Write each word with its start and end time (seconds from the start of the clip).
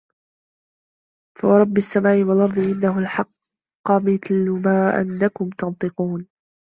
فَوَرَبِّ 1.39 1.77
السَّماءِ 1.77 2.23
وَالأَرضِ 2.23 2.57
إِنَّهُ 2.59 3.01
لَحَقٌّ 3.01 3.31
مِثلَ 3.91 4.49
ما 4.49 5.01
أَنَّكُم 5.01 5.49
تَنطِقونَ 5.49 6.27